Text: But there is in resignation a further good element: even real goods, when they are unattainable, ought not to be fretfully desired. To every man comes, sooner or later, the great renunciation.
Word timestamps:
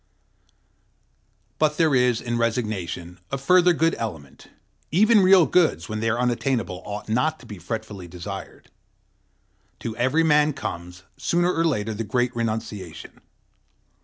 But 1.59 1.77
there 1.77 1.93
is 1.93 2.21
in 2.21 2.39
resignation 2.39 3.19
a 3.31 3.37
further 3.37 3.71
good 3.71 3.93
element: 3.99 4.47
even 4.91 5.21
real 5.21 5.45
goods, 5.45 5.87
when 5.89 5.99
they 5.99 6.09
are 6.09 6.17
unattainable, 6.17 6.81
ought 6.87 7.07
not 7.07 7.39
to 7.41 7.45
be 7.45 7.59
fretfully 7.59 8.07
desired. 8.07 8.71
To 9.81 9.95
every 9.97 10.23
man 10.23 10.53
comes, 10.53 11.03
sooner 11.17 11.53
or 11.53 11.65
later, 11.65 11.93
the 11.93 12.03
great 12.03 12.35
renunciation. 12.35 13.21